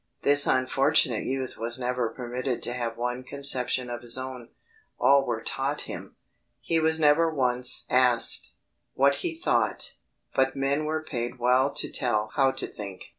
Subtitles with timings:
[0.23, 4.49] This unfortunate youth was never permitted to have one conception of his own
[4.99, 6.15] all were taught him
[6.59, 8.55] he was never once asked,
[8.95, 9.93] "What he thought;"
[10.33, 13.03] but men were paid to tell "how to think."